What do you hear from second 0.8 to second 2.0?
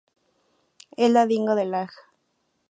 Es la Dingo de Lag.